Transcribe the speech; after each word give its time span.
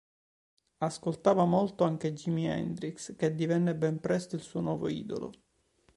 Ascoltava 0.79 1.45
molto 1.45 1.83
anche 1.83 2.13
Jimi 2.15 2.47
Hendrix, 2.47 3.15
che 3.15 3.35
divenne 3.35 3.75
ben 3.75 3.99
presto 3.99 4.35
il 4.35 4.41
suo 4.41 4.59
nuovo 4.59 4.87
idolo. 4.89 5.31